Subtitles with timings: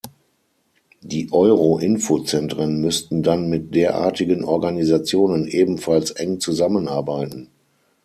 [1.03, 7.49] Die Euro-Info-Zentren müssten dann mit derartigen Organisationen ebenfalls eng zusammenarbeiten.